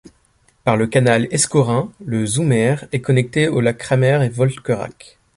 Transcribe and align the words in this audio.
Par 0.63 0.77
le 0.77 0.87
canal 0.87 1.27
Escaut-Rhin 1.31 1.91
le 2.03 2.25
Zoommeer 2.25 2.87
est 2.91 3.01
connecté 3.01 3.47
aux 3.47 3.61
lacs 3.61 3.77
Krammer 3.77 4.25
et 4.25 4.29
Volkerak. 4.29 5.19